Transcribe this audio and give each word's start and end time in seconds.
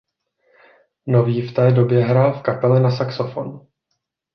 Nový 1.07 1.47
v 1.47 1.53
té 1.53 1.71
době 1.71 2.03
hrál 2.03 2.33
v 2.33 2.41
kapele 2.41 2.79
na 2.79 2.91
saxofon. 2.91 3.67